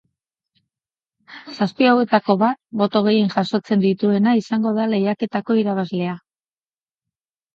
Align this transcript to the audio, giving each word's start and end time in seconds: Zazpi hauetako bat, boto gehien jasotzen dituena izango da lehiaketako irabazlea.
Zazpi 1.57 1.89
hauetako 1.89 2.35
bat, 2.43 2.57
boto 2.81 3.01
gehien 3.09 3.29
jasotzen 3.35 3.83
dituena 3.85 4.33
izango 4.41 4.71
da 4.79 4.87
lehiaketako 4.93 5.59
irabazlea. 5.65 6.17